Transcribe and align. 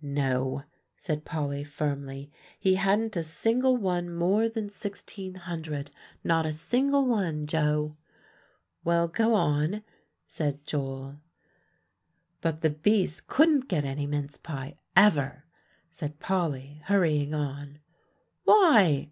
"No," 0.00 0.62
said 0.96 1.24
Polly 1.24 1.64
firmly; 1.64 2.30
"he 2.60 2.76
hadn't 2.76 3.16
a 3.16 3.24
single 3.24 3.76
one 3.76 4.08
more 4.14 4.48
than 4.48 4.68
sixteen 4.68 5.34
hundred, 5.34 5.90
not 6.22 6.46
a 6.46 6.52
single 6.52 7.04
one, 7.04 7.48
Joe." 7.48 7.96
"Well, 8.84 9.08
go 9.08 9.34
on," 9.34 9.82
said 10.28 10.64
Joel. 10.64 11.16
"But 12.40 12.60
the 12.60 12.70
beasts 12.70 13.20
couldn't 13.20 13.66
get 13.66 13.84
any 13.84 14.06
mince 14.06 14.38
pie, 14.38 14.76
ever," 14.94 15.44
said 15.90 16.20
Polly, 16.20 16.80
hurrying 16.84 17.34
on. 17.34 17.80
"Why?" 18.44 19.10